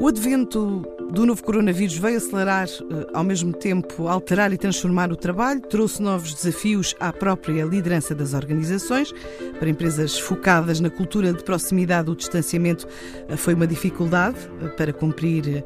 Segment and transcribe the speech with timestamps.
[0.00, 5.16] O advento do novo coronavírus veio acelerar, eh, ao mesmo tempo, alterar e transformar o
[5.16, 9.12] trabalho, trouxe novos desafios à própria liderança das organizações.
[9.58, 12.86] Para empresas focadas na cultura de proximidade, o distanciamento
[13.28, 15.64] eh, foi uma dificuldade eh, para cumprir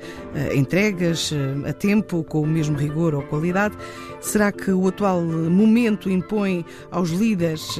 [0.55, 1.31] entregas
[1.69, 3.77] a tempo, com o mesmo rigor ou qualidade.
[4.21, 7.79] Será que o atual momento impõe aos líderes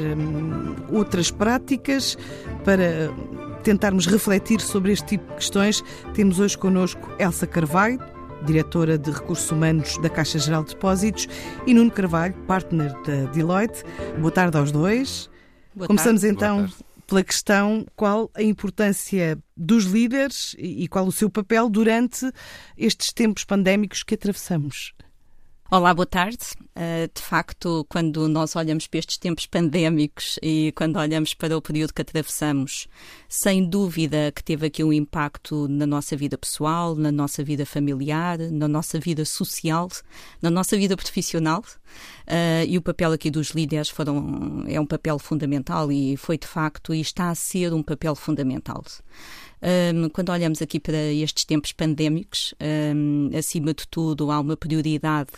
[0.91, 2.17] outras práticas
[2.65, 3.11] para
[3.63, 5.83] tentarmos refletir sobre este tipo de questões,
[6.15, 7.99] temos hoje connosco Elsa Carvalho,
[8.45, 11.29] diretora de Recursos Humanos da Caixa Geral de Depósitos,
[11.67, 13.85] e Nuno Carvalho, partner da Deloitte.
[14.19, 15.31] Boa tarde aos dois.
[15.75, 16.35] Boa Começamos tarde.
[16.35, 16.69] então
[17.07, 22.31] pela questão qual a importância dos líderes e qual o seu papel durante
[22.77, 24.95] estes tempos pandémicos que atravessamos.
[25.75, 26.37] Olá, boa tarde.
[26.77, 31.63] Uh, de facto, quando nós olhamos para estes tempos pandémicos e quando olhamos para o
[31.63, 32.87] período que atravessamos,
[33.27, 38.37] sem dúvida que teve aqui um impacto na nossa vida pessoal, na nossa vida familiar,
[38.39, 39.89] na nossa vida social,
[40.43, 41.65] na nossa vida profissional.
[42.27, 46.47] Uh, e o papel aqui dos líderes foram, é um papel fundamental e foi de
[46.47, 48.85] facto e está a ser um papel fundamental.
[49.63, 52.53] Um, quando olhamos aqui para estes tempos pandémicos,
[52.95, 55.31] um, acima de tudo, há uma prioridade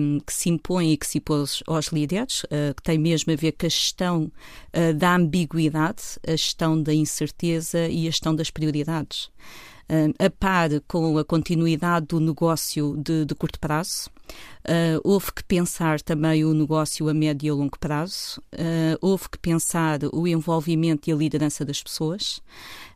[0.00, 3.36] um, que se impõe e que se impôs aos líderes, uh, que tem mesmo a
[3.36, 4.30] ver com a gestão
[4.72, 9.28] uh, da ambiguidade, a gestão da incerteza e a gestão das prioridades.
[10.18, 14.10] A par com a continuidade do negócio de, de curto prazo,
[14.62, 19.28] Uh, houve que pensar também o negócio a médio e a longo prazo, uh, houve
[19.28, 22.40] que pensar o envolvimento e a liderança das pessoas,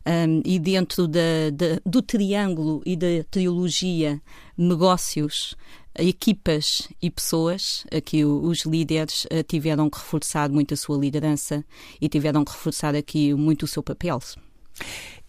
[0.05, 4.21] um, e dentro da, da, do triângulo e da trilogia
[4.57, 5.55] negócios,
[5.99, 11.65] equipas e pessoas, aqui os líderes uh, tiveram que reforçar muito a sua liderança
[11.99, 14.21] e tiveram que reforçar aqui muito o seu papel.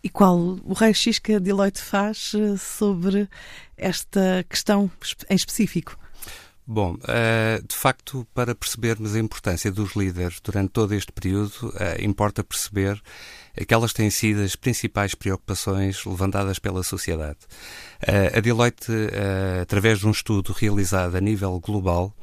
[0.02, 3.28] E qual o raio-x que a Deloitte faz sobre
[3.76, 4.90] esta questão
[5.28, 5.98] em específico?
[6.70, 12.04] Bom, eh, de facto, para percebermos a importância dos líderes durante todo este período, eh,
[12.04, 13.00] importa perceber
[13.58, 17.38] aquelas têm sido as principais preocupações levantadas pela sociedade.
[18.06, 18.92] Eh, a Deloitte,
[19.62, 22.14] através de um estudo realizado a nível global,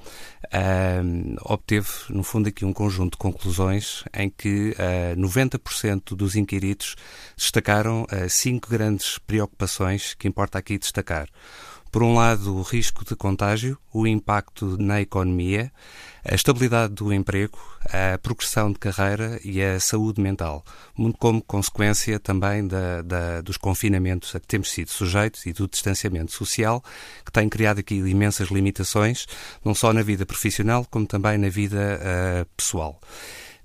[1.42, 4.76] obteve, no fundo, aqui um conjunto de conclusões em que
[5.18, 6.96] 90% dos inquiridos
[7.36, 11.28] destacaram cinco grandes preocupações que importa aqui destacar.
[11.96, 15.72] Por um lado, o risco de contágio, o impacto na economia,
[16.26, 20.62] a estabilidade do emprego, a progressão de carreira e a saúde mental,
[20.98, 25.70] muito como consequência também da, da, dos confinamentos a que temos sido sujeitos e do
[25.70, 26.84] distanciamento social,
[27.24, 29.26] que tem criado aqui imensas limitações,
[29.64, 33.00] não só na vida profissional, como também na vida uh, pessoal.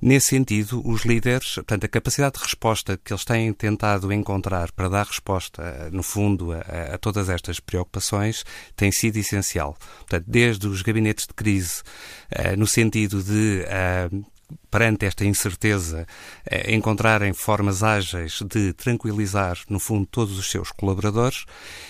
[0.02, 4.88] Nesse sentido, os líderes, portanto, a capacidade de resposta que eles têm tentado encontrar para
[4.88, 8.42] dar resposta, eh, no fundo, a, a todas estas preocupações,
[8.74, 9.76] tem sido essencial.
[9.98, 11.82] Portanto, desde os gabinetes de crise,
[12.32, 14.24] uh, no sentido de uh,
[14.70, 16.06] perante esta incerteza,
[16.46, 21.44] eh, encontrarem formas ágeis de tranquilizar, no fundo, todos os seus colaboradores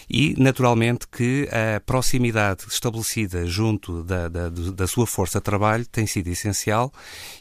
[0.09, 6.06] e, naturalmente, que a proximidade estabelecida junto da, da, da sua força de trabalho tem
[6.06, 6.93] sido essencial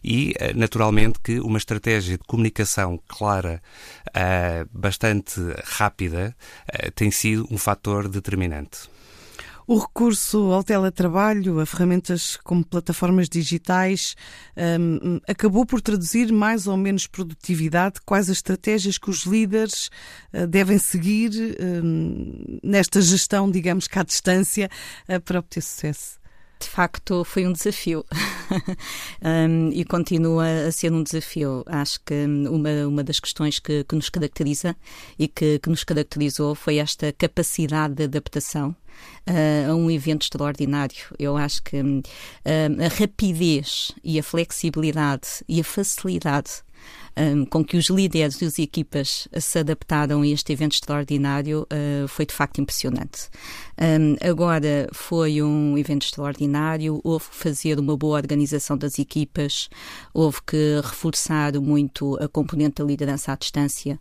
[0.04, 3.62] e, eh, naturalmente, que uma estratégia de comunicação clara,
[4.14, 6.36] eh, bastante rápida,
[6.96, 8.90] tem sido um fator determinante.
[9.72, 14.16] O recurso ao teletrabalho, a ferramentas como plataformas digitais,
[14.58, 18.00] um, acabou por traduzir mais ou menos produtividade.
[18.04, 19.92] Quais as estratégias que os líderes
[20.34, 24.72] uh, devem seguir um, nesta gestão, digamos que à distância,
[25.08, 26.19] uh, para obter sucesso?
[26.60, 28.06] De facto foi um desafio
[29.24, 31.64] um, e continua a ser um desafio.
[31.66, 34.76] Acho que uma, uma das questões que, que nos caracteriza
[35.18, 38.76] e que, que, nos caracterizou foi esta capacidade de adaptação
[39.28, 41.16] uh, a um evento extraordinário.
[41.18, 42.04] Eu acho que uh,
[42.46, 46.62] a rapidez e a flexibilidade e a facilidade
[47.20, 52.08] um, com que os líderes e as equipas se adaptaram a este evento extraordinário uh,
[52.08, 53.30] foi de facto impressionante.
[53.82, 59.70] Um, agora foi um evento extraordinário, houve que fazer uma boa organização das equipas,
[60.14, 64.00] houve que reforçar muito a componente da liderança à distância.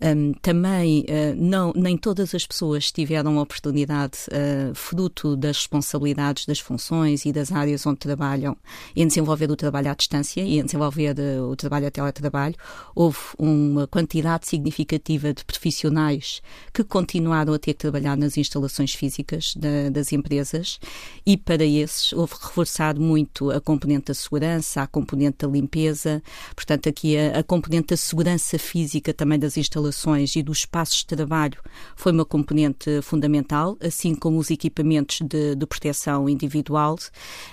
[0.00, 6.46] Um, também uh, não, nem todas as pessoas tiveram a oportunidade, uh, fruto das responsabilidades,
[6.46, 8.56] das funções e das áreas onde trabalham,
[8.94, 12.54] em desenvolver o trabalho à distância e em desenvolver o trabalho a teletrabalho.
[12.94, 16.42] Houve uma quantidade significativa de profissionais
[16.72, 20.78] que continuaram a ter que trabalhar nas instalações físicas da, das empresas
[21.24, 26.22] e para esses houve reforçado muito a componente da segurança, a componente da limpeza,
[26.54, 31.06] portanto aqui a, a componente da segurança física também das instalações e dos espaços de
[31.06, 31.58] trabalho
[31.96, 36.96] foi uma componente fundamental, assim como os equipamentos de, de proteção individual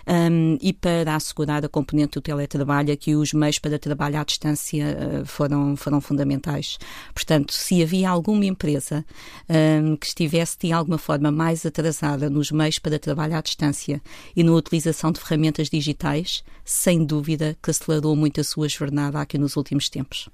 [0.07, 4.96] um, e para assegurar a componente do teletrabalho, aqui os meios para trabalho à distância
[5.25, 6.77] foram, foram fundamentais.
[7.13, 9.05] Portanto, se havia alguma empresa
[9.49, 14.01] um, que estivesse de alguma forma mais atrasada nos meios para trabalho à distância
[14.35, 19.37] e na utilização de ferramentas digitais, sem dúvida que acelerou muito a sua jornada aqui
[19.37, 20.29] nos últimos tempos.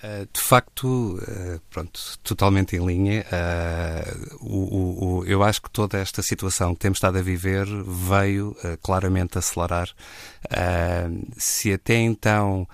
[0.00, 3.24] Eh, de facto, eh, pronto, totalmente em linha.
[3.32, 9.38] Eh, o, eu acho que toda esta situação que temos estado a viver veio claramente
[9.38, 9.88] acelerar.
[11.36, 12.66] Se até então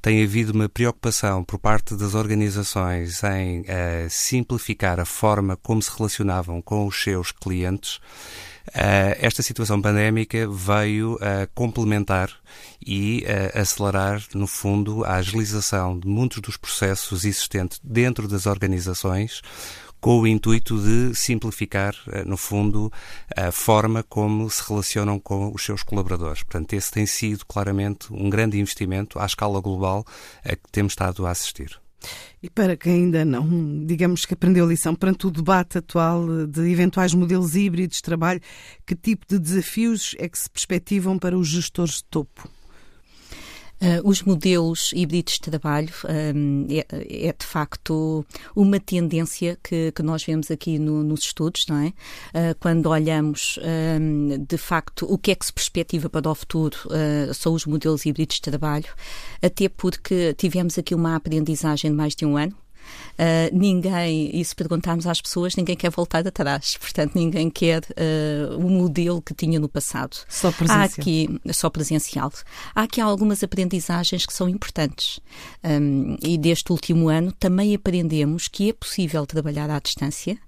[0.00, 3.64] tem havido uma preocupação por parte das organizações em
[4.10, 8.00] simplificar a forma como se relacionavam com os seus clientes,
[9.18, 11.18] esta situação pandémica veio
[11.54, 12.30] complementar
[12.84, 13.24] e
[13.54, 19.42] acelerar, no fundo, a agilização de muitos dos processos existentes dentro das organizações,
[20.02, 22.92] com o intuito de simplificar, eh, no fundo,
[23.36, 26.42] a forma como se relacionam com os seus colaboradores.
[26.42, 30.04] Portanto, esse tem sido claramente um grande investimento à escala global
[30.44, 31.80] a que temos estado a assistir.
[32.42, 36.70] E para quem ainda não, digamos que aprendeu a lição perante o debate atual de
[36.70, 38.40] eventuais modelos híbridos de trabalho,
[38.86, 42.48] que tipo de desafios é que se perspectivam para os gestores de topo?
[43.82, 45.92] Uh, os modelos híbridos de trabalho
[46.36, 46.86] um, é,
[47.28, 48.24] é, de facto
[48.54, 51.88] uma tendência que, que nós vemos aqui no, nos estudos, não é?
[51.88, 53.58] Uh, quando olhamos
[54.00, 57.66] um, de facto o que é que se perspectiva para o futuro uh, são os
[57.66, 58.86] modelos híbridos de trabalho,
[59.42, 62.61] até porque tivemos aqui uma aprendizagem de mais de um ano
[63.12, 66.76] Uh, ninguém, e se perguntarmos às pessoas, ninguém quer voltar atrás.
[66.78, 70.16] Portanto, ninguém quer uh, o modelo que tinha no passado.
[70.28, 70.80] Só presencial.
[70.80, 72.32] Há aqui, só presencial.
[72.74, 75.20] Há aqui algumas aprendizagens que são importantes.
[75.62, 80.38] Um, e deste último ano também aprendemos que é possível trabalhar à distância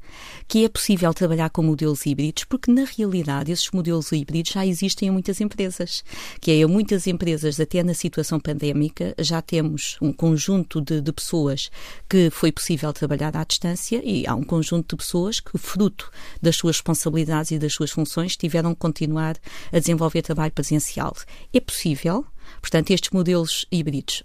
[0.47, 5.09] que é possível trabalhar com modelos híbridos, porque na realidade esses modelos híbridos já existem
[5.09, 6.05] em muitas empresas,
[6.41, 11.13] que é em muitas empresas, até na situação pandémica, já temos um conjunto de, de
[11.13, 11.71] pessoas
[12.09, 16.57] que foi possível trabalhar à distância e há um conjunto de pessoas que, fruto das
[16.57, 19.37] suas responsabilidades e das suas funções, tiveram que continuar
[19.73, 21.15] a desenvolver trabalho presencial.
[21.53, 22.25] É possível,
[22.61, 24.23] portanto, estes modelos híbridos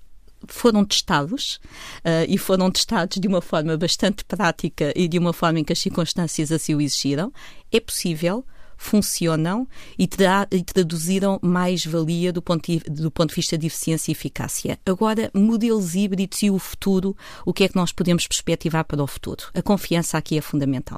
[0.54, 1.60] foram testados
[2.00, 5.74] uh, e foram testados de uma forma bastante prática e de uma forma em que
[5.74, 7.32] as circunstâncias assim o exigiram,
[7.72, 8.46] é possível
[8.80, 9.68] funcionam
[9.98, 14.80] e, tra e traduziram mais-valia do, ponto do ponto de vista de eficiência e eficácia.
[14.86, 17.16] Agora, modelos híbridos e o futuro,
[17.46, 19.44] o que é que nós podemos perspectivar para o futuro?
[19.54, 20.98] A confiança aqui é fundamental.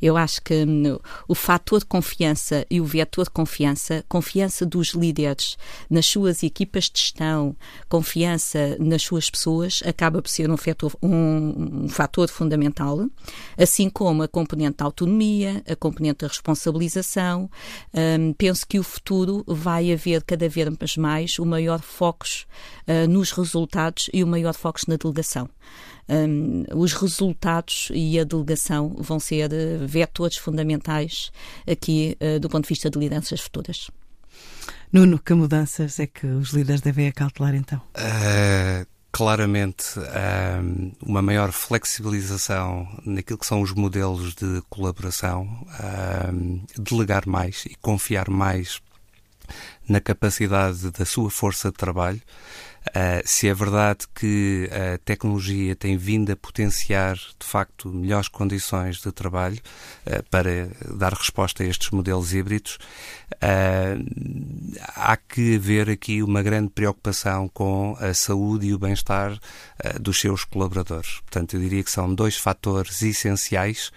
[0.00, 4.90] Eu acho que hum, o fator de confiança e o vetor de confiança, confiança dos
[4.90, 5.56] líderes
[5.90, 7.56] nas suas equipas de gestão,
[7.88, 13.08] confiança nas suas pessoas, acaba por ser um fator, um, um fator fundamental,
[13.58, 16.91] assim como a componente da autonomia, a componente da responsabilidade
[17.94, 22.26] um, penso que o futuro vai haver cada vez mais o maior foco
[22.86, 25.48] uh, nos resultados e o maior foco na delegação.
[26.08, 31.30] Um, os resultados e a delegação vão ser uh, vetores fundamentais
[31.66, 33.90] aqui uh, do ponto de vista de lideranças futuras.
[34.92, 37.80] Nuno, que mudanças é que os líderes devem acautelar então?
[37.96, 45.46] Uh, claramente um, uma maior flexibilização naquilo que são os modelos de colaboração,
[46.78, 48.80] delegar mais e confiar mais
[49.86, 52.22] na capacidade da sua força de trabalho.
[52.88, 59.00] Uh, se é verdade que a tecnologia tem vindo a potenciar, de facto, melhores condições
[59.00, 59.60] de trabalho
[60.06, 62.78] uh, para dar resposta a estes modelos híbridos,
[63.34, 69.38] uh, há que haver aqui uma grande preocupação com a saúde e o bem-estar
[70.00, 71.20] dos seus colaboradores.
[71.20, 73.90] Portanto, eu diria que são dois fatores essenciais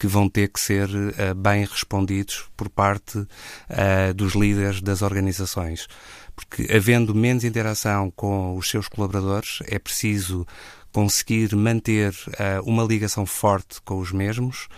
[0.00, 5.86] que vão ter que ser uh, bem respondidos por parte uh, dos líderes das organizações.
[6.34, 10.46] Porque havendo menos interação com os seus colaboradores, é preciso
[10.90, 14.68] conseguir manter uh, uma ligação forte com os mesmos,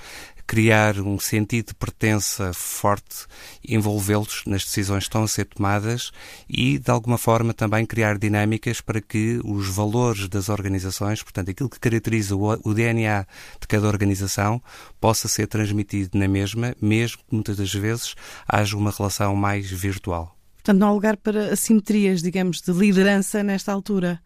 [0.47, 3.27] criar um sentido de pertença forte,
[3.67, 6.11] envolvê-los nas decisões que estão a ser tomadas
[6.49, 11.69] e, de alguma forma, também criar dinâmicas para que os valores das organizações, portanto, aquilo
[11.69, 13.27] que caracteriza o DNA
[13.61, 14.63] de cada organização,
[15.01, 18.15] possa ser transmitido na mesma, mesmo que muitas das vezes
[18.47, 20.37] haja uma relação mais virtual.
[20.57, 24.21] Portanto, não há lugar para assimetrias, digamos, de liderança nesta altura.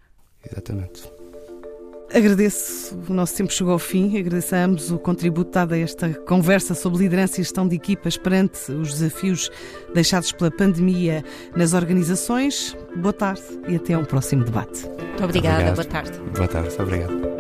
[0.45, 1.16] exatamente.
[2.15, 6.09] Agradeço, o nosso tempo chegou ao fim, agradeço a ambos o contributo dado a esta
[6.27, 9.51] conversa sobre liderança e gestão de equipas perante os desafios
[9.93, 11.25] deixados pela pandemia
[11.57, 12.77] nas organizações.
[12.97, 14.85] Boa tarde e até um próximo debate.
[14.87, 15.75] Muito obrigada, Obrigado.
[15.75, 16.19] boa tarde.
[16.35, 17.36] Boa tarde, obrigado.